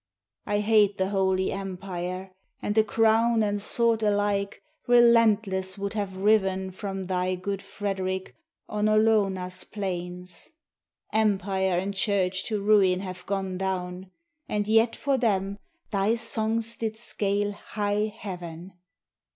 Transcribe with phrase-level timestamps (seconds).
[0.47, 6.71] I hate the Holy Empire, and the crown And sword alike relentless would have riven
[6.71, 8.33] From thy good Frederic
[8.67, 10.49] on Olona's plains.
[11.13, 14.09] Empire and Church to ruin have gone down,
[14.49, 15.59] And yet for them
[15.91, 18.73] thy songs did scale high heaven.